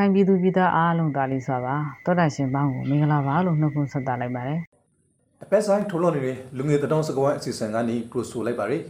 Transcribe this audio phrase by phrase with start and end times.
[0.00, 1.74] ရခိုင်ပြည်သူပြည်သားအားလုံးတာလီစွာပါ
[2.04, 4.60] တောတာရှင်ပေါင်းကိုမင်္ဂလာပါလို့နှုတ်ခွန်းဆက်သလိုက်ပါတယ်
[5.42, 8.82] အပက်ဆိုင်ထိုးလို့နေတဲ့လူငယ်တောင်စကွန်အစီအစဉ်ကနေပရိုဆိုလိုက်ပါရယ်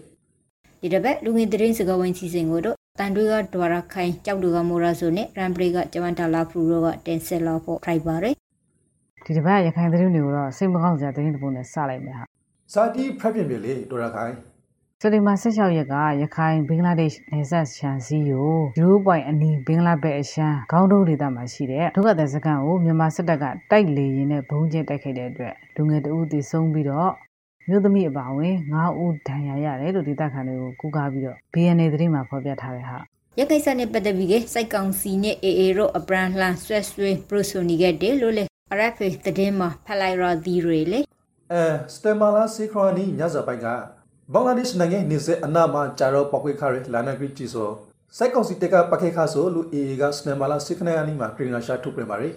[0.80, 8.34] ဒီတစ်ပတ်လူငင်သတင်းစကားဝိုင်းစီစဉ်ကိုတော့တန်တွေကဒွာရခိုင်ကြောက်တူကမိုရာဆိုနဲ့ရန်ပရိကဂျမန်တာလာဖရူရောကတင်ဆက်လာဖို့ထိုက်ပါရယ်
[9.24, 12.24] ဒီတစ်ပတ်ရခိုင်သတင်းတွေကိုတော့စိတ်မကောင်းစရာသတင်းတစ်ပုဒ်နဲ့စလိုက်မယ်ဟာ
[12.72, 14.34] စာတီဖရက်ပြင်ပြလေဒေါ်ရခိုင်
[15.02, 19.28] စက်တင်ဘာ16ရက်ကရခိုင်ဘင်္ဂလားဒေ့ရှ်နယ်စပ်ရှန်စီယို 0.
[19.28, 27.12] အနီးဘင်္ဂလားဘက်အရှမ်းခေါင်းတုံးဒေသမှာရှိတဲ့ဒုက္ခသည်စခန်းကိုမြန်မာစစ်တပ်ကတိုက်လေရင်နဲ့ဘုံကျဲတိုက်ခိုက်တဲ့အတွက်လူငယ်တအုပ်တည်ဆုံးပြီးတော့
[27.68, 32.98] မြို့သမီးအပါအဝင်9ဦးဒဏ်ရာရတယ်လို့ဒေသခံတွေကိုကူကားပြီးတော့ BNA သတင်းမှာဖော်ပြထားတဲ့ဟာ
[33.38, 38.44] ရခိုင်စာနဲ့ပတ်သက်ပြီးကစိုက်ကောင်စီနဲ့ AA တို့အပရန်လှန်ဆွဲဆွဲပရိုဆိုနီခဲ့တယ်လို့လေ
[38.78, 41.00] RFA သတင်းမှာဖလိုက်ရသည်တွေလေ
[41.52, 43.68] အဲစတမာလာစီခရနီညဇပိုက်က
[44.34, 47.68] ဘင်္ဂလားဒေ့ရှ်နိုင်ငံနေဆက်အနာမှာဂျာရောပောက်ခွေခါရလာနာဂရီချီဆို
[48.16, 52.34] စိုက်ကောင်စီတက်ကပခေခါဆိုလူ AA ကစတမာလာစီခနေအနီမှာခရင်နာရှာထုတ်ပြန်ပါရယ်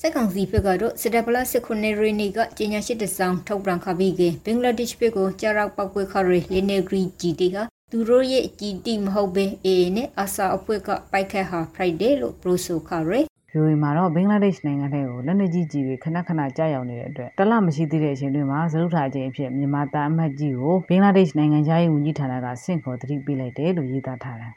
[0.00, 7.56] စိုက်ကောင်စီဘက်ကတော့စစ်တပ်ပလစစ်ခုနှစ်ရီနီကကျင်းညာရှိတဲ့ဆောင်ထုတ်ပြန်ခပြီးကဘင်္ဂလားဒေ့ရှ်ဘက်ကိုကြာရောက်ပောက်ကွဲခရီလီနေဂရီဂျီတီက
[7.92, 13.20] သူတို့ရဲ့ဂျီတီမဟုတ်ဘဲ AA နဲ့အဆာအဖွဲ့ကပိုက်ခတ်ဟာ Friday လို့ပရိုဆိုခရီ
[13.54, 24.52] ဗီအိုအေမှာတော့ဘင်္ဂလားဒေ့ရှ်နိုင်ငံထဲကိုလက်နေကြီးကြီးတွေခဏခဏကြာရောက်နေတဲ့အတွက်တလမရှိသေးတဲ့အချိန်တွေမှာသရုပ်ထားခြင်းအဖြစ်မြန်မာတာအမတ်ကြီးကိုဘင်္ဂလားဒေ့ရှ်နိုင်ငံသားရေးဝန်ကြီးဌာနကဆင့်ခေါ်တတိပေးလိုက်တယ်လို့ရေးသားထားတယ်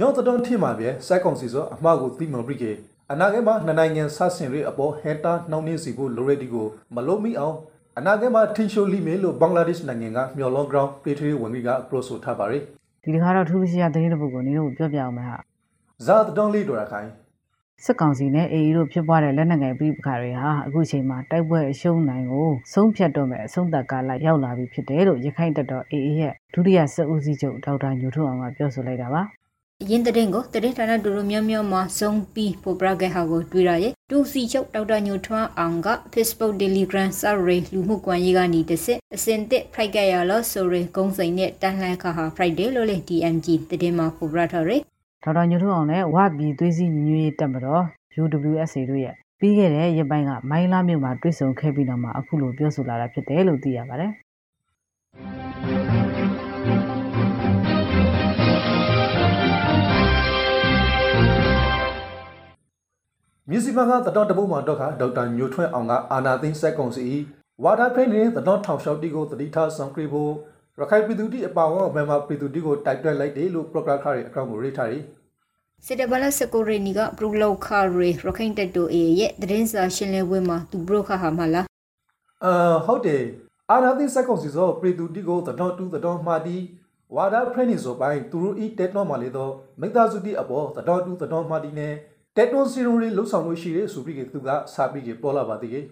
[0.00, 2.72] ရောတတော်ထင်မှာပြစိုက်ကောင်စီဆိုအမှားကိုသိမဘရိကေ
[3.12, 7.56] အနာဂတ်မှာနှစ်နိုင်ငံဆဆင်ရေးအပေါ်ဟက်တာနှောင်းနှင်းစီဖို့လိုရတီကိုမလုံးမိအောင်
[7.98, 12.62] အနာဂတ်မှာထင်ရှိုးလိမယ်လို့ဘင်္ဂလားဒေ့ရှ်နိုင်ငံကမျော်လွန်ဂရောင်းပေထရီဝန်ကြီးကပရိုဆိုထားပါရယ်
[13.02, 15.38] ဒီတစ်ခါတော့ထူးခြားတဲ့သတင်းတစ်ပုဒ်ကိုနေတို့ပြောပြအောင်မယ်ဟာ
[16.06, 17.08] ဇာတတော်လေးဒေါ်ရခိုင်
[17.84, 29.22] စစ်ကောင်စီနဲ့ AA တို့ဖြစ်ပွားတဲ့လက်နက်ကိုင်ပြည်ပခါတွေဟာအခုချိန်မှာတိုက်ပွဲအရှုံးနိုင်ကိုဆုံးဖြတ်တော့မယ်အဆုံးသတ်ကာလရောက်လာပြီဖြစ်တယ်လို့ရခိုင်တပ်တော် AA ရဲ့ဒုတိယစစ်ဦးစီးချုပ်ဒေါက်တာညိုထွန်းအောင်ကပြောဆိုလိုက်တာပါ
[29.82, 44.82] အရင်တဲ့ကိုတရင်ဌာနဒူလိုမျိုးမျိုးမှာဇုံပီပိုပရဂက်ဟာကိုတွေ့ရရဲ့တူစီချုပ်ဒေါက်တာညိုထွန်းအောင်က Facebook Telegram စရိလူမှုကွန်ရက်ကနေတစ်စစ်အစင်တစ်ဖရိုက်ကရလို့ဆိုရဂုံစိန်နဲ့တန်လှန်ခါဟာ Friday လို့လေ DMG တရင်မှာပိုပရထားရယ်
[45.26, 47.82] ဒေါက်တာညိုထွန်းအောင်နဲ့ဝပြည်သွေးစည်းညီညွတ်ရေးတပ်မတော်
[48.22, 54.12] UWSA တို့ရဲ့ပြီးခဲ့တဲ့ရက်ပိုင်းကမိုင်းလာမြို့မှာတွေ့ဆုံခဲ့ပြီးတော့မှအခုလိုပြောဆိုလာတာဖြစ်တယ်လို့သိရပါတယ်
[63.50, 67.06] မြစ်စီမကတတော်တပုတ်မှာတော့ခါဒေါက်တာညိုထွန်းအောင်ကအာနာသိန်းစက်ကောင်စီ
[67.64, 70.32] ဝါဒဖိနေတဲ့တတော်ထောင်လျှောက်တီကိုတတိထားဆောင်ခရီဖို့
[70.80, 75.02] ရခိုင်ပြည်သူတိအပါအဝင်ဘယ်မှာပြည်သူတိကိုတိုက်တွန်းလိုက်တယ်လို့ပရိုဂရမ်ခါရဲ့အကောင့်ကိုရေးထားတယ်
[75.88, 81.66] စစ်တဘလစကိုရီနီကပရူလောက်ခါရီရခိုင်တက်တိုအေရဲ့တရင်စာရှင်းလင်းပွဲမှာသူဘရခါဟာမလား
[82.44, 83.24] အာဟုတ်တယ်
[83.70, 86.56] အာနာသိန်းစက်ကောင်စီဆိုပြည်သူတိကိုတတော်တူတတော်မှာတီ
[87.14, 91.94] ဝါဒဖိနေဆိုပိုင်းသူတို့ဤတက်တော်မှာလေတော့မိသားစုတိအပေါ်တတော်တူတတော်မှာတီနဲ့
[92.36, 95.84] တက်တွန်စီရုံလေးလှုပ်ဆောင်လို့ရှိတဲ့ဆိုပြီးကသူကစာပြီးကပေါ်လာပါသေးတယ်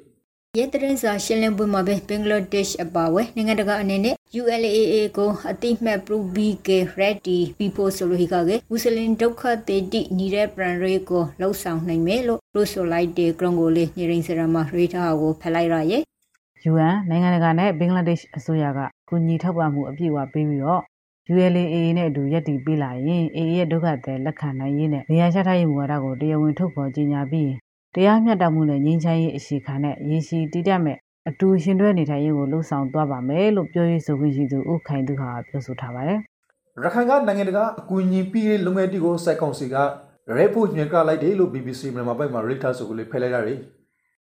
[0.59, 16.03] ရဲတရင်စာရှင်းလင်းပွဲမှာပဲဘင်္ဂလားဒေ့ရှ်အပါအဝင်နိုင်ငံတကာအနေနဲ့ ULAA ကိုအတိမတ်ပရူဘီကေ ready people ဆိုလိုဟိကကမွ슬င်ဒုက္ခတေတိနေတဲ့ပရန်ရေးကိုလှုပ်ဆောင်နိုင်မယ်လို့လို့ဆိုလိုက်တဲ့ကရုံကိုလေးညရင်စရမှာရေးထားကိုဖလိုက်ရရဲ့
[16.73, 20.83] UN နိုင်ငံတကာနဲ့ဘင်္ဂလားဒေ့ရှ်အစိုးရကကူညီထောက်ပံ့မှုအပြည့်အဝပေးပြီးတော့
[21.33, 27.51] ULAA နဲ့အတူရပ်တည်ပေးလာရင် AA ရဲ့ဒုက္ခသည်လက်ခံနိုင်ရေးနဲ့နေရာချထားရေးမူဝါဒကိုတရားဝင်ထုတ်ဖော်ကြေညာပြီး
[27.95, 36.19] တရားမျှတမှုနဲ့ငြိမ်းချမ်းရေးအရှိခံနဲ့ရည်ရှိတည်တတ်မဲ့အတူရှင်တွဲနေထိုင်ရေးကိုလှုံ့ဆော်သွားပါမယ်လို့ပြောရေးဆိုခွင့်ရှိသူဦးခိုင်သူဟာပြောဆိုထားပါတယ်
[36.85, 39.77] ရခိုင်ကနိုင်ငံတကာအကူအညီပေးတဲ့လုပ်ငန်းတီကိုစက်ကောင်စီက
[40.39, 43.59] ရဲဖို့ညွှန်ကြားလိုက်တယ်လို့ BBC မြန်မာပိုင်းမှာ Reuters ဆိုကလေးဖယ်လိုက်ရတယ်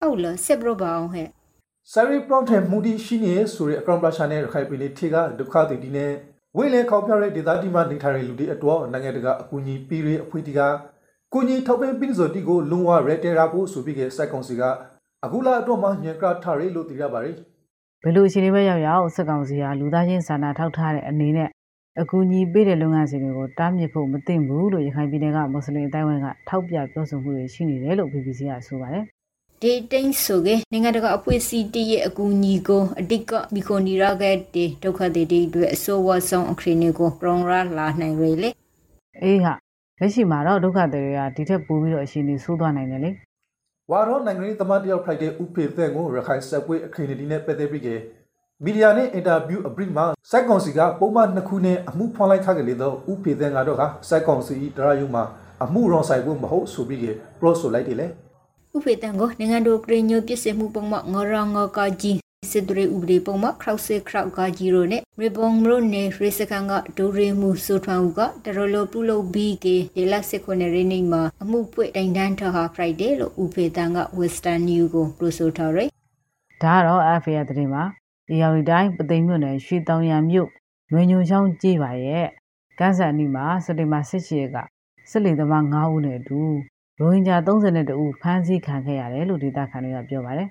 [0.02, 1.28] ဟုတ်လားစစ်ဘရပါအောင်ဟဲ့။
[1.94, 6.12] Sari Prompt ထဲမူဒီရှိနေဆိုတဲ့အကောင့်ပလာရှာနဲ့ရခိုင်ပြည်နယ်ထေကဒုက္ခသည်တီနဲ့
[6.58, 10.60] ဝိလေခေါပြတဲ့ဒေသတီမှာနေထိုင်တဲ့လူတွေအတွက်နိုင်ငံတကာအကူအညီပေးတဲ့အဖွဲ့တီက
[11.34, 14.64] ကူညီထောက်ပံ့ပြီးဆိုတီကိုလုံဝရဲတဲရာဖို့ဆိုပြီးကစက်ကောင်စီက
[15.26, 17.36] အခုလာတော့မှညံကရထားရလို့သိရပါတယ်။
[18.04, 21.50] ဘယ်လိုအခြေအနေပဲရောက်ရောက်စစ်ကောင်စီဟာလူသားချင်းစာနာထောက်ထားတဲ့အနေနဲ့
[22.02, 29.04] အကူအညီပေးတဲ့လုပ်ငန်းစဉ်တွေကိုတားမြစ်ဖို့မသင့်ဘူးလို့ရခိုင်ပြည်နယ်ကမွတ်စလင်အတိုင်းအဝိုင်းကထောက်ပြပြောဆိုမှုတွေရှိနေတယ်လို့ BBC ကဆိုပါတယ်
[29.62, 38.50] ဒေတိန်ဆိုကနိုင်ငံတကာအဖွဲ့အစည်းတရဲ့အကူအညီကိုအတိကမီခိုနီရာခဲ့တဲ့ဒုက္ခသည်တွေအတွက်အဆိုးဝါးဆုံးအခရီးကိုပရောင်ရလာနိုင်ရလေ။
[39.24, 39.54] အေးဟာ
[40.00, 43.12] လက်ရှိမှာတော့ဒုက္ခသည်တွေကဒီထက်ပိုပြီးတော့အရှင်ကြီးဆိုးသွားနိုင်တယ်လေ
[43.92, 47.88] ဝါရောနိုင်ငံရေးသမားတယောက်ဖိုက်တဲ့ဥပေတဲ့ကိုရခိုင်ဆက်ပွဲအခရင်ဒီနဲ့ပတ်သက်ပြီးက
[48.64, 55.24] မီဒီယာနဲ့အင်တာဗျူးအပရိမှာစက်ကောင်စီကပုံမှန်နှစ်ခုနဲ့အမှုဖွင့်လိုက်ခါကလေးတော့ဥပေတဲ့ကတော့ကစက်ကောင်စီဒရာယုံမှာ
[55.64, 57.06] အမှုရောဆိုင်ဖို့မဟုတ်ဆိုပြီးက
[57.40, 58.08] ပရောဆိုလိုက်တယ်လေ
[58.76, 75.90] ဥဖေတန်ကိုနိုင်ငံတော်ကရင်ညိုပြစ်စမှုပုံမှငေါရငေါကကြီး စစ်တရေဥပဒေပုံမှာခရောက်စစ်ခရောက်ကကြီးရိုနဲ့ရေပုံမရိုနေရေစကန်ကဒိုရီမူဆိုထွန်ဦးကတရလိုပူလိုဘီကေဒီလက်စစ်ခွနေရင်းနေမှာအမှုပွင့်တိုင်တန်းထဟာဖရိုက်ဒေးလို့ဥဖေတန်က Western New ကိုပရိုဆိုထားရယ်
[76.64, 77.84] ဒါကတော့ AFA သတင်းမှာ
[78.28, 80.50] ဒီယောရီတိုင်းပသိမ်မြို့နယ်ရွှေတောင်ရံမြို့
[80.92, 82.28] နွေညုံချောင်းကြေးပါရဲ့
[82.80, 84.56] ကန်းဆန်နီမှာစတေမာစစ်ချေက
[85.10, 86.40] စစ်လီသမား9ဦးနဲ့အတူ
[87.00, 90.50] ရိုဟင်ဂျာ32ဦးဖမ်းဆီးခံခဲ့ရတယ်လို့ဒေသခံတွေကပြောပါတယ်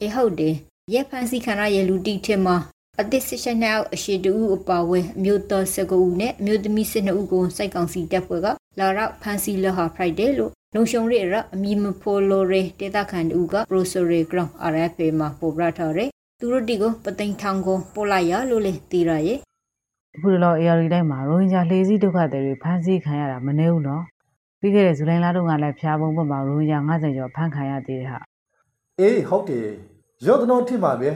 [0.00, 0.56] အေဟုတ်တယ်
[0.90, 2.56] ရက်ဖန်စီခန္ဓာရဲ့လူတီထင်မှာ
[3.00, 8.46] အသစ်စစ်ချက်နှစ်အောက်အရှိတူအပါဝဲအမျိုးတော်စကူနဲ့အမျိုးသမီးစစ်နှစ်ဦးကိုစိုက်ကောင်စီတပ်ဖွဲ့က
[8.78, 19.38] လာရောက်ဖန်စီလဟာဖရိုက်ဒေးလို့လုံရှုံရရအမီမဖိုလိုရေဒေတာခန်တူကပရိုဆိုရီဂရောင်း RFA မှာပေါ်ပြထားတယ်သူတို့တီကိုပသိမ်ထောင်ကိုပို့လိုက်ရလို့လေတီရရဲ့
[20.14, 24.02] အခုတော့ ARD တိုင်းမှာရိုဟင်ဂျာလှေစီးဒုက္ခသည်တွေဖမ်းဆီးခံရတာမနည်းဘူးနော်
[24.60, 28.20] ပြီးခဲ့တဲ့ဇူလိုင်လတုန်းကလည်းဖျားပုံပေါ်မှာရိုဟင်ဂျာ90ကျော်ဖမ်းခံရသေးတယ်ဟာ
[29.00, 29.68] အေးဟုတ်တယ်
[30.26, 31.10] ရော့တနောထင်ပါပဲ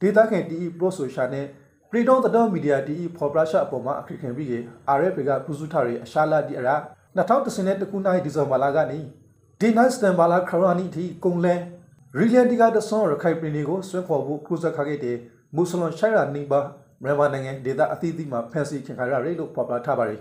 [0.00, 1.46] ဒေတာခင်တီပရိုဆိုရှာနဲ့
[1.90, 4.54] ပရီတောင်းတတော်မီဒီယာတီဖော်ပရရှာအပေါ်မှာအခက်ခင်ပြီးက
[4.98, 6.74] RFA ကပူစုထားရအရှာလာဒီအရာ
[7.16, 8.98] 2010ခုနှစ်ဒီဇင်ဘာလကနေ
[9.60, 11.54] ဒီနတ်စတန်ဘာလာခရနီတီကုံလဲ
[12.18, 15.16] ရီလန်တီကတဆွန်ရခိုင်ပြည်နယ်ကိုဆွဲခေါ်ဖို့ကုစခါခဲ့တဲ့
[15.54, 16.60] မွတ်စလင်ရှိုင်ရာနီဘာ
[17.02, 20.20] မြန်မာနိုင်ငံဒေသအသီးသီးမှာဖန်ဆီးခင်ခါရရလို့ဖော်ပြထားပါတယ်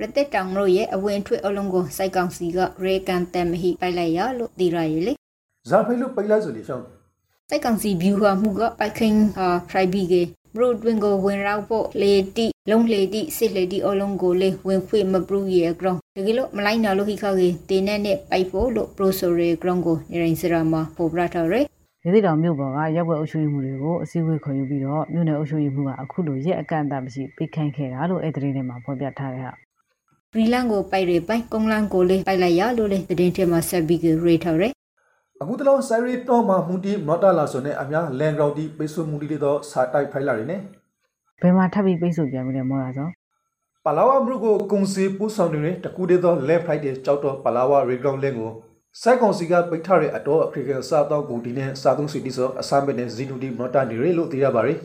[0.00, 5.12] ရတက်တောင်တို့ရဲ့အဝင်ထွက်အလုံးကိုစိုက်ကောင်စီကရေကန်တမ်မဟိပိုက်လိုက်ရလို့တီရရဲ့လေ
[5.70, 6.84] ဇာဖိလို့ပိတ်လိုက်ဆိုလေရှောင်း
[7.48, 10.22] စိုက်ကောင်စီဗျူဟာမှုကပိုက်ခင်ဟာဖရိုက်ဘီကေ
[10.56, 21.66] ဘရိုတွင်ကိုဝင်ရောက်ဖို့လေတီလုံးလေတီစစ်လေတီအလုံးကိုလေဝင်ခွေမပရူရဲ့ဂရောင်းတကယ်လို့မလိုက်နာလို့ခိခါကေတင်းနဲ့နဲ့ပိုက်ဖို့လို့ပရိုဆိုရီဂရောင်းကိုနေရင်စရာမှာပေါ်ပြထားရယ်
[22.04, 29.52] ရသေးတောင်မြို့ပေါ်ကရပ်ွက်အုပ်ချုပ်ရေးမှုတွေကိုအစည်းအဝေးခေါ်ယူပြီးတော့မြို့နယ်အုပ်ချုပ်ရေးမှုကအခုလိုရက်အကန့်အသတ်မရှိပိတ်ခိုင်းခဲ့တာလို့အဲ့ဒီသတင်းထဲမှာဖော်ပြထားတဲ့ဟာ
[30.34, 34.72] ဘရီလန်ကိုပိုက်ရပိုင်ကုန်းလန်ကိုလေပိုက်လိုက်ရလို့လေတင်းထဲမှာဆက်ပြီးရေထားရယ်
[35.40, 40.56] အခုတလုံးဆိုင်ရီတော့မှာမူတီမော်တာလာဆိုနဲ့အများလန်ဂရောင်းတီပိတ်ဆို့မှုတီတော့စာတိုက်ဖိုင်လာရနေ
[41.40, 43.08] ဘယ်မှာထပ်ပြီးပိတ်ဆို့ပြန်ပြီလဲမောတာဆို
[43.84, 48.50] ပလာဝမရုကိုကုံစီပူဆောင်နေတဲ့တကူတဲ့တော့လက်ဖိုက်တဲ့ကြောက်တော့ပလာဝရီဂရောင်းလင်းကို
[49.00, 54.78] စိုက်ကောင်စီကပိတ်ထားတဲ့အတော့အခရိကန်စားတော့ကိုဒီနဲ့စားသုံးစီတီဆိုအစမ်းပဲနဲ့ဇီနူတီမော်တာနေရလို့သိရပါတယ်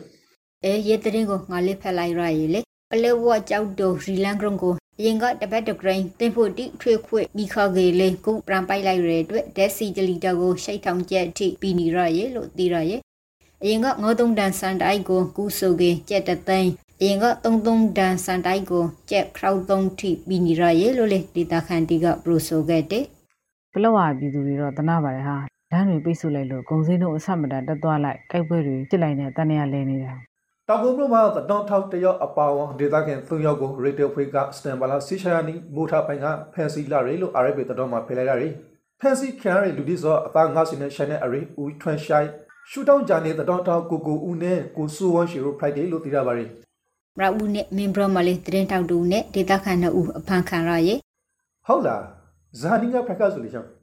[0.64, 2.60] အဲရဲတရင်ကိုငါလေးဖက်လိုက်ရရေလေ
[2.90, 12.96] ပလဲဝကြောက်တော့ရီလန်ဂရုံကိုအ ရင်ကတပတ်တဂရိန်တင်ဖို့တိထွေခွေမိခကေလေကုပရန်ပိုက်လိုက်ရတဲ့အတွက်ဒက်စီဂျလီတာကိုရှိတ်ထောင်ကျက်အထိပြီးနေရရေလို့သိရရေ
[13.62, 23.04] အရင်ကငေါသုံးတန်စန်တိုက်ကိုကူးဆိုကေကျက်တသိန်းအရင်ကသုံးသုံးတန်စန်တိုက်ကိုကျက်ခရောက်သုံးထိပြီးနေရရေလို့လေဒေတာခန်တီကပရိုဆိုခဲ့တဲ့
[23.72, 25.36] ပလောဝပြည်သူတွေတော့တနာပါတယ်ဟာ
[25.72, 30.14] လမ်းတွေပိတ်ဆို့လိုက်လို့ဂုံစင်းတို့အဆက်မတန်တက်သွားလိုက်တိုက်ပွဲတွေဖြစ်လိုက်တဲ့တန်ရလဲနေတာ
[30.70, 38.52] တောင်ကုန်မြို့မှာတတော်ထောက်တယောက်အပါဝဒေတာခင်၃ယောက်ကိုရီတယ်ဖွေးကစတန်ဘာလာဆီရှာယာနီမိုထာပိုင်ကဖန်စီလာရလို့ RFA တတော်မှာဖယ်လိုက်ရတယ်
[39.00, 42.30] ဖန်စီခံရတဲ့လူဒီဆိုအသားငါစင်းနဲ့ရှိုင်းနဲ့အရီဦးထွန်ရှိုင်း
[42.70, 46.48] ရှူတောင်းဂျာနေတတော်ထောက်ကိုကိုဦးနဲ့ကိုဆူဝမ်ရှီရိုဖရိုက်ဒေးလို့သိရပါတယ်
[47.18, 50.94] မရဦးနဲ့မင်ဘရမလေးတရင်ထောက်တူနဲ့ဒေတာခန်နှစ်ဦးအဖန်ခံရရေ
[51.66, 52.02] ဟုတ်လား
[52.60, 53.77] ဇာနီကဖက်ကဆိုလေချောင်း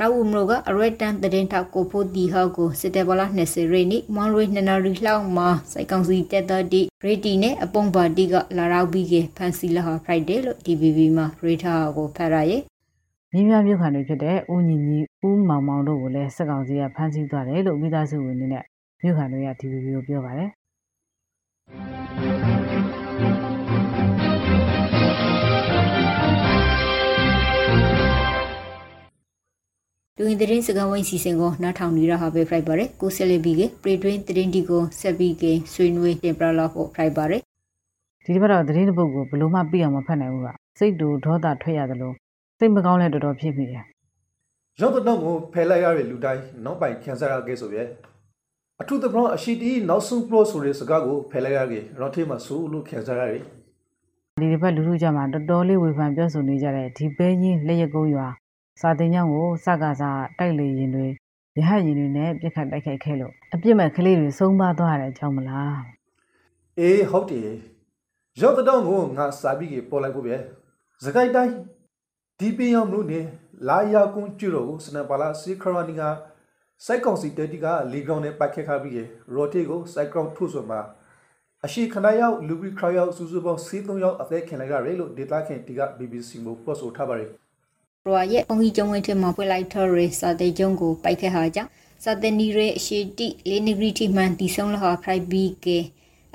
[0.00, 12.62] နောက်ဦးမလို့ကအရက်တန်တရင်ထောက်ကိုဖို့ဒီဟောက်ကိုစစ်တေဘလာ20ရိနိမွန်ရွေနနာရီလောက်မှာစိုက်ကောင်စီတက်တော်ဒီရေတီနဲ့အပုံပါတီကလာရောက်ပြီးကဖန်စီလာဟာဖရိုက်ဒေးလို့ DVB မှာရေထားကိုဖတ်ရရဲ့
[13.32, 14.98] မြင်းများမြို့ခံတွေဖြစ်တဲ့ဦးညီညီ
[15.28, 18.64] ဦးမောင်မောင်တို့ကိုလည်းစက်ကောင်စီကဖမ်းဆီးသွားတယ်လို့မိသားစုဝင်တွေနဲ့
[19.00, 20.50] မြို့ခံတွေက DVB ကိုပြောပါတယ်
[30.18, 37.40] လူရင်တရင်စကဝိုင်းစီစဉ်ကိုနားထောင်နေရဟာပဲဖရိုက်ပါရယ်ကိုဆက်လက်ပြီးကပရီတွင်းတရင်ဒီကိုဆက်ပြီးကဆွေးနွေးတင်ပြလာဖို့ဖရိုက်ပါရယ်
[38.24, 42.14] ဒီတစ်ပတ်တော့သတင်းတစ်ပုဒ်ကိုဘယ်လို့မှပြအောင်မဖတ်နိုင်ဘူးကစိတ်တူဒေါသထွက်ရတယ်လို့
[42.58, 43.84] စိတ်မကောင်းလဲတော်တော်ဖြစ်မိတယ်
[44.80, 47.86] ရောက်တော့ကိုဖယ်လိုက်ရတဲ့လူတိုင်းနောက်ပိုင်ခံစားရခဲ့ဆိုရဲ့
[48.80, 53.42] အထူးသဖြင့်အရှိတီနောက်ဆုံးပရိုဆိုတဲ့စကားကိုဖယ်လိုက်ရခဲ့ရောထေးမှာဆိုလို့ခံစားရတယ်
[54.40, 58.28] ဒီတစ်ပတ်လူလူကြမှာတော်တော်လေးဝေဖန်ပြောဆိုနေကြတဲ့ဒီပဲကြီးလက်ရကုန်းရွာ
[58.80, 61.06] စာတင်ကြောင်းကိုစကားစားတိုက်လေရင်တွေ
[61.58, 65.80] ရဟရင်တွေနဲ့ပြစ်ခတ်တိုက်ခိုက်ခဲ့လို့အပြစ်မဲ့ကလေးတွေဆုံးပါသွားတဲ့အကြောင်းမလား
[66.78, 67.50] အေးဟုတ်တယ်
[68.40, 70.36] ရောက်တော့ကိုငါစာပြီးပေါ်လိုက်ဖို့ပဲ
[71.04, 71.54] စကိုက်တိုင်း
[72.38, 73.20] ဒီပင်ရောက်လို့နေ
[73.68, 76.02] လာယာကွန်ကျူတော့ကိုစနပါလာစီခရနီက
[76.84, 78.94] စိုက်ကောင်စီတက်တီကလီဂရောင်းနဲ့ပတ်ခက်ခါပြီး
[79.34, 80.80] ရော်တေကိုစိုက်ကောင်ထုဆိုမှာ
[81.64, 87.30] အရှိခဏရောက်လူဘီခရရောက်စူးစူပေါင်း73ရောက်အသက်ခင်လိုက်ရတယ်လို့ဒေတာခင်တီက BBC မို့ပြောဆိုထားပါတယ်
[88.14, 91.70] ရရဲ့ပုံကြီးကျုံဝင်းထမှာဖွင့်လိုက်ထော်ရီစာတေကျုံကိုပိုက်ခဲ့ဟာကြောင့်
[92.04, 95.78] စာတေနီရဲအရှိတိလေးနီဂရီတီမန်တီဆုံးလဟာဖရိုက်ဘီကေ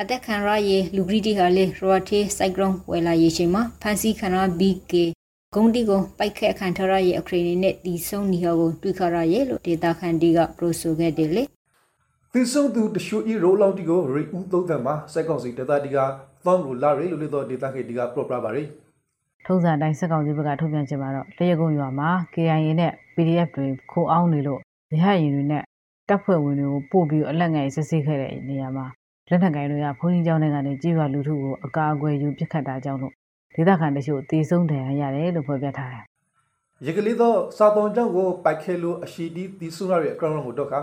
[0.02, 4.94] အသက်ခံရရေးလူဂရီတီဟာလေရိုအထေးစိုက်ကရွန်ဝဲလာရေးချိန်မှာဖန်စီခံရ BK
[5.56, 11.44] ဂုံတီကိုပိုက်ခက်ခံထရရဲ့အခရီးနဲ့တီဆုံနီဟောကိုတွေ့ခရရဲ့လို့ဒေတာခန်တီကပရိုဆိုခဲ့တယ်လေ
[12.34, 15.98] သီဆုံသူတရှူဤရိုလောင်တီကိုရီဦးသုံးသံမှာစက်ကောင်စီဒေတာတီက
[16.46, 18.64] သောမ်ရူလာရီလို့လေတော့ဒေတာခေတီကပရော့ပရာပါရီ
[19.46, 24.60] ထုံးစံတိုင်းစက်ကောင်စီဘက်ကထုတ်ပြန်ချင်မှာတော့တရကုံရွာမှာ KIA နဲ့ PDF တွေခိုးအောင်နေလို့
[24.92, 25.64] ရဟရင်တွေနဲ့
[26.10, 28.86] တပ်ဖွဲ့ဝင်တွေကိုပို့ပြီးအလက်ငယ်စစ်ဆေးခဲ့တဲ့နေရာမှာ
[29.30, 33.14] လက်နက်ကိုင်တွေကဘုန်းကြီးကျောင်းတွေကနေကြေးရွာလူထုကိုအကာအကွယ်ယူပစ်ခတ်တာကြောင့်လို့
[33.56, 36.04] ဒေသခံတချို့တေဆုံးဒဏ်ရာရတယ်လို့ဖော်ပြထားတယ်။
[36.86, 40.80] ရကလေးတော့စာတုံကျောင်းကိုပိုက်ခဲလို့အရှိတီးတီးဆုရရဲ့အကောင့်ကိုတော့ခါ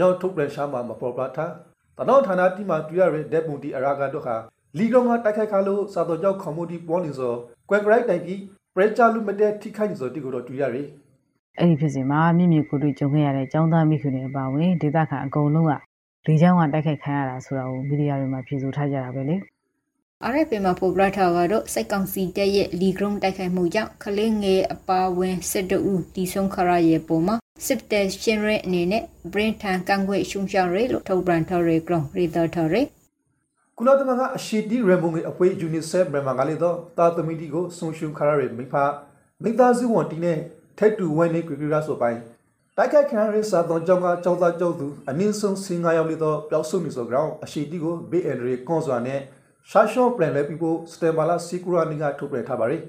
[0.00, 1.50] ရောက်ထုတ်ပြန်ရှာမှာမပေါ်ပလာထား။
[1.98, 4.36] တနောဌာနတိမှာတွေ့ရတဲ့ဒက်ပွန်တီအရာကတော့ခါ
[4.78, 7.34] လီကောင်ကတိုက်ခိုက်ခါလို့စာတုံကျောင်းခေါမှုတီပေါ်နေစော
[7.68, 8.40] ကွယ်ဂရိုက်တိုင်ပြီး
[8.74, 10.86] ပရက်ချာလူမတဲ့ထိခိုက်နေစောတိကိုတော့တွေ့ရတယ်။
[11.58, 15.72] အဲ့ဒီဖြစ်စဉ်မှာမြင့်မြင့်ကိုတွေ့ကြုံခဲ့ရတဲ့ចောင်းသားမိခင်တွေအပါအဝင်ဒေသခံအကုန်လုံးက
[16.26, 19.36] လေချောင်းကတိုက်ခိုက်ခံရတာဆိုတာကိုမီဒီယာတွေမှာဖြေဆိုထားကြတာပဲလေ။
[20.32, 29.02] RFA မှာဖော်ပြထားကတော့စိုက်ကောင်စီတပ်ရဲ့လီဂရုံတိုက်ခိုက်မှုကြောင့်ခလင်းငယ်အပါဝင်စစ်တူတီဆုံခရရဲ့ပုံမှာစစ်တပ်ရှင်ရဲအနေနဲ့
[29.32, 32.82] brain ထန်ကန်ခွေရှုံရှောင်းရဲလို့ထုတ်ပြန်ထားရဲကောင်ရီတာထားရဲ
[33.78, 38.74] ကုလသမဂ္ဂအရှိတီရမုံငယ်အပွေ UNICEF မြန်မာကလေးတော့တာသမီတီကိုဆုံရှုံခရရဲမိဖ
[39.42, 40.38] မိသားစုဝန်တီနဲ့
[40.78, 42.20] ထိုက်တူဝဲနေကြကြရဆိုပိုင်း
[42.76, 49.20] တိုက်ခိုက်ခံရစာသွန်ကြောင့်ကကြောက်သားကြောက်သူအနည်းဆုံး15ရောက်လေတော့ပျောက်ဆုံးနေဆိုကြောင်းအရှိတီကိုဘေးအန်ရီကွန်စွာနဲ့
[49.70, 52.82] ရှာရှော့ပလန်လဲပြီးဖို့စတန်ဘာလာစီကူရာနီကထုတ်ပြန်ထားပါတယ်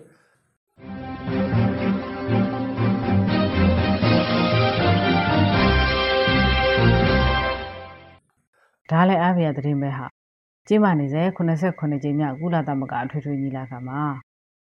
[8.92, 10.25] ဒါလည်းအားပြသတင်းပဲဟာ
[10.68, 14.02] ကျင်းပနေစေ89ကြိမ်မြောက်ကုလသမဂ္ဂအထွေထွေညီလာခံမှာ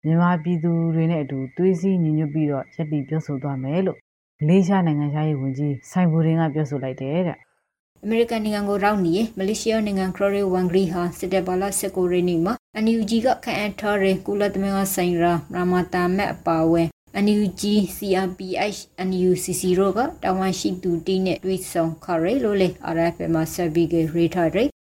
[0.03, 3.97] မြန်မာပြည်သူတွေနဲ့အတူသွေးစည်းညီညွတ်ပြီးတော့ရည်တည်ပြောဆိုသွားမယ်လို့
[4.39, 7.37] မလေးရှားနိုင်ငံသားရေးဝန်ကြီးဆိုင်ဘူရင်ကပြောဆိုလိုက်တယ်တဲ့
[8.03, 16.83] အမေရိကန်နိုင်ငံကိုရောက်နေမလေးရှားနိုင်ငံခရိုရီဝန်ဂရီဟာစစ်တပ်ဘာလာစကိုရီနီမှာအန်ယူဂျီကခန့်အပ်ထားတဲ့ကုလသမဂ္ဂဆိုင်ရာရာမာတာမက်အပါဝဲ
[17.15, 24.72] အန်ယူဂျီ CRPH အန်ယူစီစီရောကတာဝန်ရှိသူတီနဲ့တွေ့ဆုံခရဲလို့လေ RFA မှာဆက်ပြီးကြရေးထားတယ်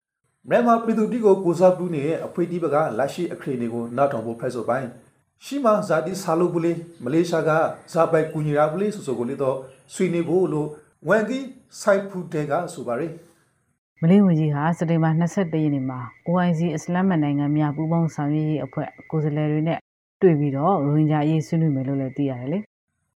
[0.49, 4.87] မြန်မာပြည်သူတီကိုကိုစားပြုနေတဲ့အဖွေတီဘကလက်ရှိအခရီးတွေကိုနောက်ထောင်ဖို့ဖက်ဆိုပိုင်း
[5.45, 7.51] ရှိမဇာတိဆာလုပလီမလေးရှားက
[7.93, 9.57] ဇာပိုက်ကူညီရာပလီဆိုဆိုကိုလေတော့
[9.93, 10.67] ဆွေနေဖို့လို့
[11.09, 11.45] ဝန်ကြီး
[11.81, 13.13] ဆိုင်ဖူတဲကဆိုပါရယ်
[14.01, 19.79] မလေးဝန်ကြီးဟာစက်တင်ဘာ22ရက်နေ့မှာ OIC အစ္စလာမ်နိုင်ငံများပူးပေါင်းဆောင်ရွက်ရေးအဖွဲ့ကိုယ်စားလှယ်တွေနဲ့
[20.21, 22.59] တွေ့ပြီးတော့ရိုဟင်ဂျာအရေးဆွေးနွေးမယ်လို့လည်းသိရတယ်လေ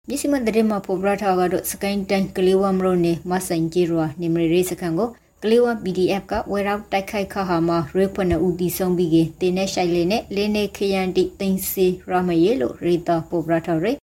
[0.09, 5.09] မြစီမတဲ့မှာပေါ်ပရထားကတော့စကိုင်းတိုင်းကလေးဝမရိုနေမဆိုင်ဂျီရွာနေမရီစကန်ကို
[5.45, 13.97] ကလေးဝ PDF ကဝဲရောက်တိုက်ခိုက်ခါဟာမှာရေခွနဦးတီဆုံးပြီးကတင်းနဲ့ရှိုက်လေးနဲ့လင်းနေခရန်တိသိန်းစီရမယေလို့ရီတာပေါ်ပရထားရယ်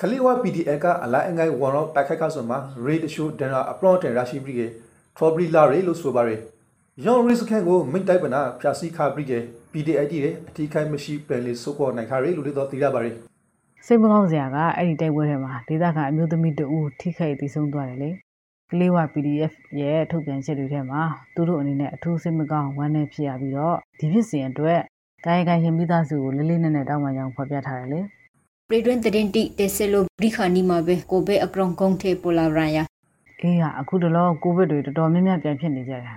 [0.00, 4.62] ခလီဝ PDF ကအလိုက်အငိုင်ဝန်တော့တိုက်ခိုက်ခါဆိုမှာရေတရှိုဒန်ရာအပလော့တန်ရရှိပြီးက
[5.16, 6.40] ထရောဘရီလာရီလို့ဆိုပါရယ်
[7.04, 9.32] ယောင်ရီစကန်ကိုမိတ်တိုက်ပနာဖြာစီခါပြီးက
[9.72, 13.14] PDID ရဲ့အထီးခိုင်မရှိပယ်လေးစုကောနိုင်ခါရီလို့လည်းတော့သိရပါရယ်
[13.86, 18.10] စိတ်မကောင်းစရာကအဲ့ဒီတိုက်ပွဲထဲမှာဒေသခံအမျိုးသမီးတဦးထိခိုက်တည်ဆုံးသွားတယ်လေ
[18.70, 21.02] ကလေးဝ PDF ရဲ့ထုတ်ပြန်ချက်တွေထဲမှာ
[21.34, 24.80] သူတို့အနေနဲ့အထူးစိတ်မကောင်းဝမ်းနည်းဖြစ်ရပြီးတော့ဒီဖြစ်စဉ်အတွက်
[25.24, 28.00] ကာယကံရှင်မိသားစုကိုလေးလေးနက်နက်တောင်းပန်ကြောင်းဖော်ပြထားတယ်လေ
[28.68, 32.84] ပြည်တွင်းသတင်းတိတက်ဆလိုဘရိခာနီမှာပဲကိုဘေအကရုံကုန်းထေပိုလာရန်ယာ
[33.40, 36.12] အေးဟာအခုတလောကိုဗစ်တွေတော်တော်များများပြန်ဖြစ်နေကြတာ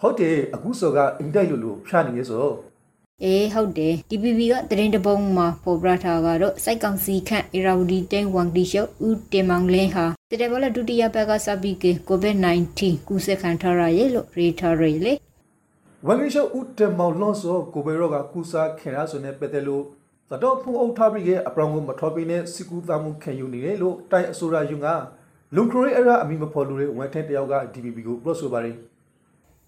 [0.00, 2.44] ဟုတ်တယ်အခုဆိုကအင်တိုက်လို့လို့ဖြာနေရဆို
[3.24, 15.12] အေးဟုတ်တယ် TPP ကသတင်းတပုံမှာပေါ်ပြထားကတော့စိုက်ကောင်စီခန့်အရာဝတီတိန်ဝန်တီရှုပ်ဦးတင်မောင်လင်းဟာတတဲ့ဘလဒုတိယဘက်ကစပြီးက COVID-19 ကူးစက်ခံထားရရဲ့လို့ရေးထားရလေ
[16.06, 19.84] ဝန်တီရှုပ်ဦးတင်မောင်လွန်ဆိုကိုဘေရောကကူးစားခင်ရဆိုနေပတ်တယ်လို့
[20.30, 24.86] သတော်ဖုံအုပ်ထားပြီးကအပရောင်ကိုမထော်ပြီးနဲ့စီကူသားမှုခံယူနေတယ်လို့တိုင်အဆိုရာယူက
[25.54, 28.76] လူခရိုအရာအမိမဖော်လူတွေဝန်ထမ်းတယောက်က DPP ကိုပြောဆိုပါတယ်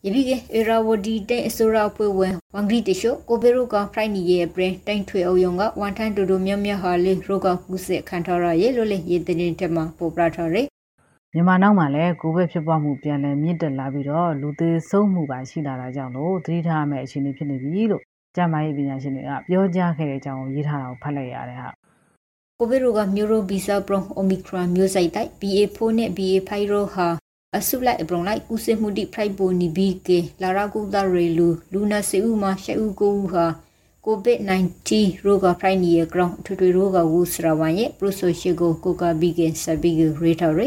[0.07, 10.67] ယပိကေအရာဝဒီတိန်အစိုးရဖွဲ့ဝင်ဝန်ဂရီတရှိုကိုဘေရုကဖရိုင်နီရဲ့ပရင်တိုင်ထွေအုံယုံကဝန်ထမ်းတူတူမြတ်မြတ်ဟာလေရောကကုစစ်ခံထားရရဲ့လို့လေရေတင်တက်မှာပေါ်ပြထားရယ်
[11.33, 18.03] မြန်မာနောက်မှာလည်းကိုဗစ်ဖြစ်ပွားမှုပြန်လည်မြင့်တက်လာပြီးတော့လူသေဆုံးမှုပါရှိလာတာကြောင့်လို့သတိထားရမယ့်အခြေအနေဖြစ်နေပြီလို့
[18.37, 21.71] ကျန်းမာရေးပညာရှင်တွေကပြောကြားခဲ့တဲ့အကြောင်းကိုရေးထားတာကိုဖတ်လိုက်ရတယ်ဟာ
[22.59, 27.09] ကိုဗစ်ရောဂါမျိုးရိုဗီဇပရောအိုမီခရွန်မျိုးစိတ်တိုက် BA4 နဲ့ BA5 ရောဟာ
[27.57, 33.47] အစုလိုက်အပရုံလိုက်ကုစစ်မှုတိဖရိုက်ပိုနီဘီကေလာရာကုသရေလူလူနာစေဦးမှာရှေဦးကိုဦးဟာ
[34.07, 34.89] COVID-19
[35.25, 40.67] ရောဂါဖရိုက်နီရဲ့ကောင်ထွေထွေရောဂါဝူစရာဝန်ရဲ့ပရိုဆိုရှိကိုကိုကာဘီကေဆဘီဂရေတာရေ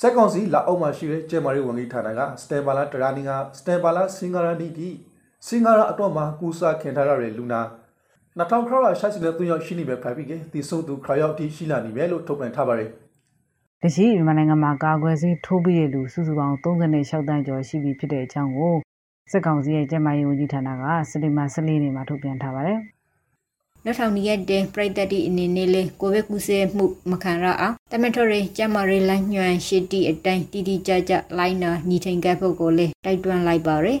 [0.00, 4.88] စက်ကောင်စီလာအောက်မှာရှိတဲ့ကျဲမာရီဝန်ကြီးဌာနကစတန်ဘာလာတရာနီကစတန်ဘာလာစင်္ဂရာနီတီ
[5.46, 7.60] စင်္ဂရာအတော့မှာကူစာခင်ထားရတဲ့လူနာ
[8.38, 12.90] 2000ခရရှိတဲ့သူရောက်ရှိနေပဲဖိုက်ပြီးကဒီဆုံးသူခရရောက်တီရှိလာနေပဲလို့ထုတ်ပြန်ထားပါတယ်။
[13.82, 18.74] တရှိမြန်မာနိုင်ငံမှာကာကွယ်ဆေးထိုးပြီးတဲ့လူစုစုပေါင်း36တန်းကျော်ရှိပြီဖြစ်တဲ့အကြောင်းကို
[19.30, 22.80] စစ်ကောင်စီရဲ့ကျန်းမာရေးဝန်ကြီးဌာနကစက်တင်ဘာ14ရက်နေ့မှာထုတ်ပြန်ထားပါတယ်
[23.84, 33.98] နောက်ထောင်ရက်တဲ့ပြိသက်တီအနေနဲ့လေကိုဗစ်ကူးစက်မှုမခံရအောင်တမထရီကျမရီလိုင်းညွန်ရှိတီအတိုင်းတီတီကြကြလိုင်းနာညီထိန်ကပ်ဖို့ကိုလေတိုက်တွန်းလိုက်ပါရယ်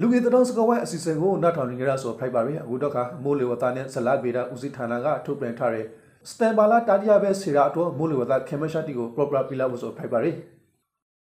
[0.00, 5.86] လူငယ်တောင်စကဝိုင်းအစီအစဉ်ကိုနောက်ထောင်နေကြရဆိုဖိုက်ပါရီအခုတော့ကမိုးလေဝသနဲ့ဇလဗေဒဦးစီးဌာနကထုတ်ပြန်ထားတဲ့
[6.30, 10.30] စတန်ဘာလာတာတီယာပဲစီရာတော့မိုးလေဝသခေမရှာတီကို proper ပြလာဖို့ဆိုဖိုက်ပါရီ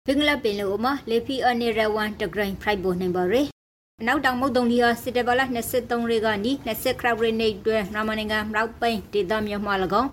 [0.06, 3.46] ဘင်္ဂလားပင်လယ်အော်မှာလေဖီအနေရဝန်တဂရိုင်းဖရိုက်ဖို့နိုင်ပါရယ်
[4.00, 10.08] အနောက်တောင်မုတ်တုံလီဟာစစ်တဘလာ23ရေကနီ20ခရောက်ရနေတွဲရမနင်ကမြောက်ပိန်ဒေသမြောက်မှာ၎င်း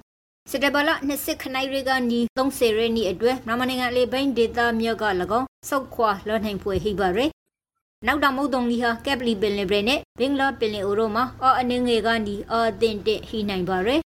[0.51, 5.05] စစ်တဘလာ20ခနိုင်ရေကနီ30ရေနီအတွဲရမနင်ကလေပိန်ဒေသမြောက်က၎
[5.39, 7.31] င်းစောက်ခွာလောနိုင်ဖွေဟိပါရယ်
[8.07, 14.01] နောက်တောင်မုတ်တုံလီဟာကက်ပလီပင်လယ်ဘရနဲ့ဘင်္ဂလားပင်လယ်အိုရိုမှာအော်အနင်းငယ်ကနီအော်တင်တက်ဟိနိုင်ပါရယ်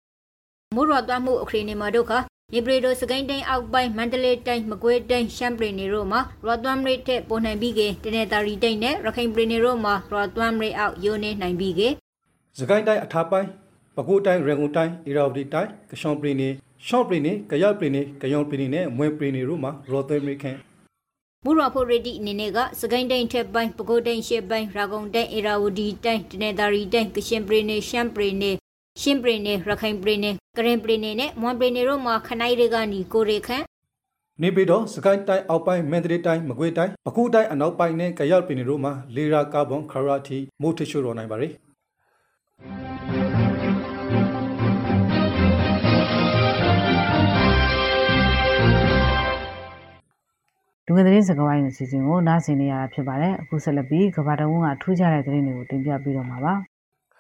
[0.76, 2.12] မိုးရွာသွမ်းမှုအခရီးနေမှာဒုက္ခ
[2.52, 11.82] မြေပရီဒိုစကိုင်းတိုင်းအောက်ပိုင်းမန္တလေးတိုင်းမကွေးတိုင်းရှမ်းပြည်နယ်တို့မှာရွာသွမ်းရိတ်ထက်ပေါ်နိုင်ပြီးကတနေတာရီတိုင်းနဲ့ရခိုင်ပြည်နယ်တို့မှာရွာသွမ်းရိတ်အောက်ယိုနေနိုင်ပြီးက
[12.60, 13.48] စကိုင်းတိုင်းအထာပိုင်း
[13.96, 16.54] ပဲခူးတိုင်းရေကုန်တိုင်းအီရာဝတီတိုင်းကရှောင်းပြည်နယ်
[16.88, 20.58] ရှော့ပြည်နယ်ကရပြည်နယ်ကယောင်ပြည်နယ်နဲ့မွေပြည်နယ်တို့မှာရော်သွမ်းရိတ်ခန့်
[21.46, 28.56] မူရဖို့ရတီအနေနဲ့ကစကိုင်းတိုင်းထက်ပိုင်းပဲခူးတိုင်းရှေ့ပိုင်းရာဂုံတိုင်းအီရာဝတီတိုင်းတနေတာရီတိုင်းကရှင်ပြည်နယ်ရှမ်းပြည်နယ်
[29.02, 33.64] ရှင်းပြည်နယ်ရခိုင်ပြည်နယ်ကရင်ပြည်နယ်နဲ့မွန်ပြည်နယ်တို့မှာခနိုင်တွေကနီကိုရေခန့်
[34.42, 41.44] နေပြည်တော်စကိုင်းတိုင်းအောက်ပိုင်းမန္တလေးတိုင်းမကွေးတိုင်းပဲခူးတိုင်းအနောက်ပိုင်းနဲ့ကရောက်ပြည်နယ်တို့မှာလေရာကာဗွန်ခရာတီမိုးထရှို့တော်နိုင်ပါတ
[50.92, 56.54] လူငယ်သတင်းစကားဝိုင်းအစီအစဉ်ကိုနားဆင်နေရတာဖြစ်ပါတယ်အခုဆက်လက်ပြီးကဘာတဝန်းကထူးခြားတဲ့သတင်းတွေကိုတင်ပြပြီးတော့မှာပါ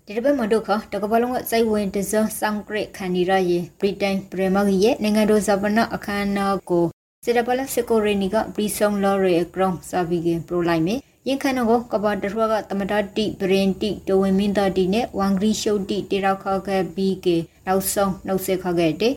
[0.05, 6.85] ဒီတစ်ပတ်မှာတို့ခတကပလုံးကစိုက်ဝင်တစဆောင်ဂရိတ်ခန်နီရယေဗြိတိန်ပရမဂီရဲ့နိုင်ငံတော်ဇပနာအခမ်းအနားကို
[7.25, 10.95] စစ်တပလစကိုရီနီကပရီဆောင်လော်ရီအကရောင်းစာဗီကင်ပရိုလိုက်မေ
[11.27, 19.13] ရင်ခန်ကိုကဘာတထွားကတမတာတိပရင်တိတဝင်းမင်းသားတိနဲ့ဝမ်ဂရီရှုတ်တိတေရောက်ခခဲ့ပြီးကေနောက်ဆုံးနှုတ်ဆက်ခခဲ့တဲ့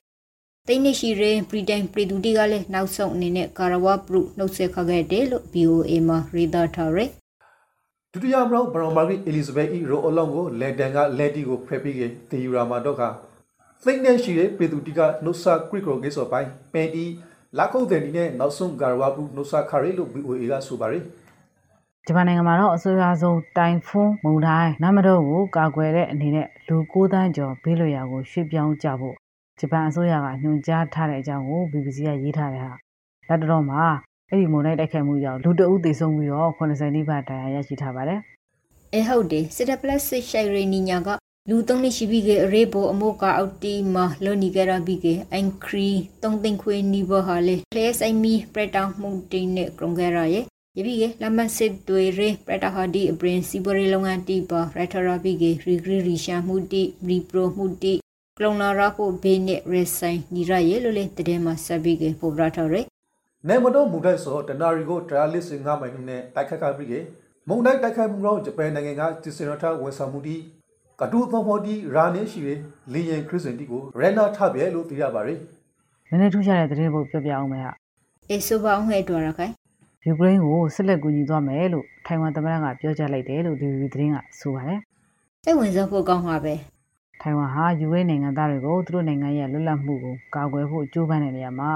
[0.69, 7.11] တိနေရှိရင်ဗြိတိန်ပြည်သူတီကလည်းနောက်ဆုံးအနေနဲ့ကာရဝပရုနှုတ်ဆက်ခခဲ့တယ်လို့ BOA မှာရေးသားထားရယ်
[8.13, 11.97] ဒုတိယမြောက်ဘရောင်မာဂရီအလီဇဘက်ဤရိုအလောင်ကိုလန်ဒန်ကလက်တီကိုဖယ်ပြီး
[12.31, 13.03] တေယူရာမာတော့က
[13.85, 17.05] သိမ့်နဲ့ရှိတဲ့ပေသူတီကနှုတ်ဆာခရစ်ကိုဂေဆိုပိုင်းပန်တီ
[17.59, 21.03] လာခုတ်တဲ့ဒီနဲ့နောက်ဆုံးဂါရဝဘူးနှုတ်ဆာခရီလို့ BOA ကဆိုပါတယ်
[22.07, 29.17] ဂျပန်နိုင်ငံမှာတော့အစိုးရဆုံးတိုင်ဖွန်းမုန်တိုင်းနမတော်ကိုကာကွယ်တဲ့အနေနဲ့လူ9သန်းကျော်ဘေးလွရာကိုရွှေ့ပြောင်းကြဖို့
[29.59, 32.73] ဂျပန်အစိုးရကညွှန်ကြားထားတဲ့အကြောင်းကို BBC ကရေးထားတယ်ဟာ
[33.29, 33.83] လက်တော်မှာ
[34.29, 38.21] အဲ့ဒီမုန်တိုင်းတိုက်ခိုက်မှုကြောင့်လူတအုပ်သေဆုံးပြီးတော့80နီးပါးဒဏ်ရာရရှိထားပါတယ်။
[38.95, 41.09] အဲဟုတ်တယ်စစ်တပ်ပလက်စစ်ရှိုင်ရီနီညာက
[41.51, 45.91] လူသုံးနှစ်ရှိပြီးကအရေးပေါ်အမိုးကအောက်တီမှာလော်နီကရာပြီးကအန်ခရီ
[46.23, 50.45] သုံးသိန်းခွေနီဘဟာလေဖလဲဆိုင်မီပရက်တောင်မှုတင်းနဲ့ကရုံကရာရဲ့
[50.79, 57.95] ယပိကလမစစ်တွေရေပရတာဟာဒီအပရင်စီဘရီလုံငန်းတီပါရထရာပိကရီဂရီရီရှာမှုတီရီပရိုမှုတီ
[58.39, 62.81] ကလုံနာရာဖို့ဘေးနဲ့ရဆိုင်ညီရရဲ့လို့လေတတဲ့မှာစပိကပိုဗရာထရဲ
[63.49, 66.95] နေမတော်မူတိုက်ဆိုတနာရီကိုတရာလစ်စင်ငါမိုင်နဲ့တိုက်ခတ်ခပြီးက
[67.49, 70.37] မုန်တိုင်းတိုက်ခိုက်မှုတော့ဂျပန်နိုင်ငံကတီစင်ရထဝန်ဆောင်မှုတီ
[71.01, 72.59] ကတူသောဖော်တီရာနေရှိတဲ့
[72.93, 75.39] လီယန်ခရစ်စင်တီကိုရန်နာထပြဲလို့သိရပါတယ်။
[76.09, 77.73] နည်းနည်းထူးခြားတဲ့သတင်းပုတ်ပြောပြအောင်မယ်ဟာ။
[78.31, 79.53] အေဆိုပါအောင်ဟဲ့တော်ရခိုင်။
[80.07, 84.81] ယူကရိန်းကိုဆက်လက်ကူညီသွားမယ်လို့ထိုင်ဝမ်သမ္မတကပြောကြားလိုက်တယ်လို့ဒီဗီသတင်းကဆိုပါတယ်။
[85.45, 86.55] စိတ်ဝင်စားဖို့ကောင်းပါပဲ။
[87.27, 91.71] ထိုင်ဝမ်ဟာ ယူကရိန်းနိုင်ငံသားတွေကို သူတို့နိုင်ငံရဲ့ လွတ်လပ်မှုကို ကာကွယ်ဖို့ ကြိုးပမ်းတဲ့နေရာမှာ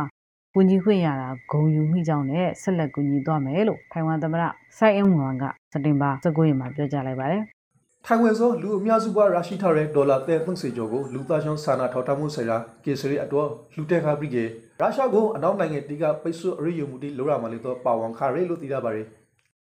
[0.54, 4.44] ကူညီခွင့်ရတာ ဂုံယူမိကြောင်းနဲ့ ဆက်လက် ကူညီသွားမယ်လို့ ထိုင်ဝမ်သမ္မတ
[4.78, 7.42] စိုက်အုံဝမ်က စက်တင်ဘာ19ရက်မှာ ပြောကြားလိုက်ပါတယ်။
[8.06, 19.06] ထိုင်ဝမ်ဆိုလူအများစုကရရှိထားတဲ့ဒေါ်လာသန်း30ကျော်ကိုလူသားချင်းစာနာထောက်ထားမှုဆိုင်ရာကေစရီအတော်လူတက်ခါပြီးကရုရှားကိုအနောက်နိုင်ငံတီးကပိတ်ဆို့အရေးယူမှုတွေလိုရမှာလို့တော့ပါဝန်ခရဲလို့သိရပါတယ်။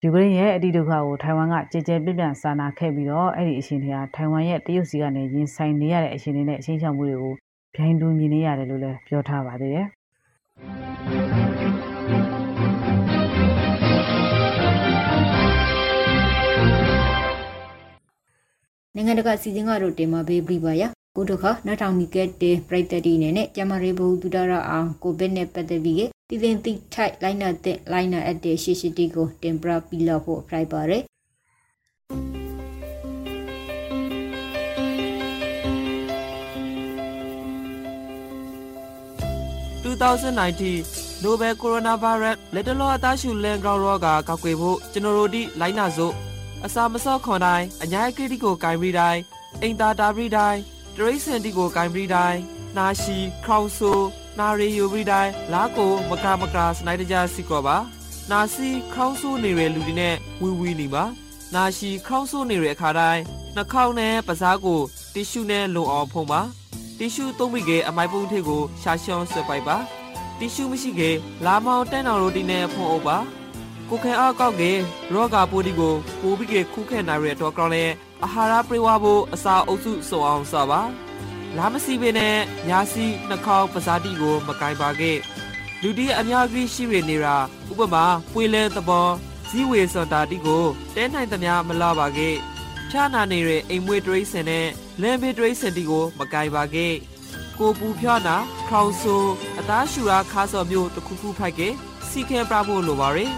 [0.04, 7.34] ယူကရိန်းရဲ့အတိဒုက္ခကိုထိုင်ဝမ်ကကြည်ကြဲပြန့်ပြန်စာနာခဲ့ပြီးတော့အဲ့ဒီအရှင်တွေကထိုင်ဝမ်ရဲ့တရုတ်စီကနေရင်ဆိုင်နေရတဲ့အရှင်တွေနဲ့အချင်းချောင်မှုတွေကို
[7.76, 9.88] ပြိုင်တူမြင်နေရတယ်လို့လည်းပြောထားပါသေးတယ်။
[18.96, 20.84] နိုင်ငံတကာစီစဉ်ကတော့တင်မှာပေးပြီးပါရ
[21.16, 31.04] ကိုတို့ခနောက်ထောင်မီကက်တေပရိသတ်တီနေနဲ့ကျမရေဘူဒူဒရာအောင်ကိုဗစ်နဲ့ပတ်သက်ပြီး တည်တင်တိထိုက်လိုင်းနာတဲ့လိုင်းနာအပ်တဲ့ရှေ့ရှိတီကိုတင်ပရာပီလာဖို့ဖိုက်ပါရယ်
[39.84, 46.14] 2019 Nobel Coronavirus လက်တလောအသားရှူလန်ဂရောင်းရောဂါကောက်ွယ်ဖို့ကျွန်တော်တို့ဒီလိုင်းနာစို့
[46.66, 49.22] အစာမစော့ခွန်တိုင်းအညာကိတိကိုဂိုင်ရီတိုင်း
[49.62, 50.60] အိမ်သာတာပရိတိုင်း
[50.96, 52.40] ဒတရိတ်စင်တီကိုဂိုင်းပရီတိုင်း
[52.78, 54.00] နာရှိခေါင်ဆို
[54.40, 57.78] နာရီယိုပရီတိုင်းလာကိုမကာမကာစနိုက်တကြစီကောပါ
[58.32, 61.04] နာစီခေါင်းဆိုးနေတဲ့လူတွေနဲ့ဝီဝီနေပါ
[61.56, 63.22] နာရှိခေါင်းဆိုးနေတဲ့အခါတိုင်း
[63.56, 64.80] နှာခေါင်းနဲ့ပစားကို
[65.14, 66.42] တီရှူနဲ့လုံအောင်ဖုံးပါ
[66.98, 69.78] တီရှူသုံးမိကအမိုက်ပုံးထိပ်ကိုရှာရှောင်းဆွဲပိုက်ပါ
[70.40, 71.02] တီရှူမရှိက
[71.46, 73.18] လာမောင်တန်းတော်ရိုတီနဲ့ဖုံးအုပ်ပါ
[73.90, 74.64] ကိုခဲအားကောက်က
[75.14, 77.84] ရောဂါပိုးဒီကိုပိုးပြီးကခုခဲနိုင်ရတော့ကောင်းလဲ
[78.24, 80.82] အာဟာရပြေဝဖို့အစာအုပ်စုစုံအောင်စပါ
[81.58, 82.38] လာမစီပင်နဲ့
[82.70, 85.18] ညာစီနှာခေါင်းပဇာတိကို မကင်ပါခဲ့
[85.82, 87.36] လူဒီအများကြီးရှိရနေတာ
[87.72, 89.08] ဥပမာပွေလဲသဘော
[89.50, 90.64] ဇီဝေစွန်တာတိကို
[90.96, 92.36] တဲနိုင်သမျှမလာပါခဲ့
[92.90, 94.68] ဖြာနာနေတဲ့အိမ်မွေးတရိစင်နဲ့
[95.02, 96.94] လမ်းဘေးတရိစင်တီကို မကင်ပါခဲ့
[97.60, 98.36] ကိုပူဖြာနာ
[98.70, 99.16] ခေါင်ဆူ
[99.60, 101.74] အသားရှူရာခါစော်မျိုးတစ်ခုခုဖိုက်ခဲ့
[102.10, 103.34] စီခဲပြဖို့လိုပါရယ်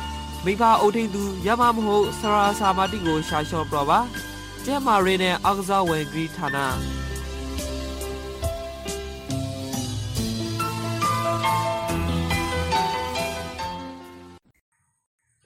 [0.45, 4.00] မိဘအုပ်ထိန်သူရမမဟုတ်ဆရာစာမတိကိုရှာလျှော့ပြပါ
[4.65, 7.01] ကျဲမာရီနဲ့အောက်ကစားဝင်ဂရီဌာန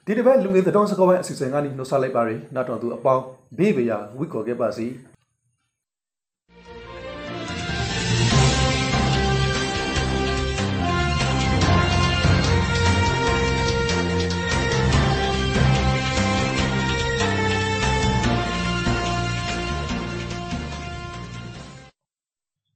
[0.08, 3.24] ဒီတစ်ပတ်လူငယ်သတော်စကောပိုင်းအစီအစဉ်ကနေနှုတ်ဆက်လိုက်ပါရယ်နောက်တော့သူအပေါင်း
[3.58, 4.86] ဘေးဘေးရဝိကော်ခဲ့ပါစီ